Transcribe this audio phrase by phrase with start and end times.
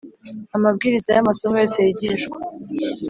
[0.55, 2.37] Amabwiriza y amasomo yose yigishwa